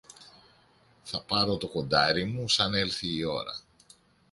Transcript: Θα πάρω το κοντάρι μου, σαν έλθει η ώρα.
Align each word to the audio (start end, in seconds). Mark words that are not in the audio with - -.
Θα 1.03 1.21
πάρω 1.21 1.57
το 1.57 1.67
κοντάρι 1.67 2.23
μου, 2.23 2.47
σαν 2.49 2.73
έλθει 2.73 3.15
η 3.15 3.23
ώρα. 3.23 3.59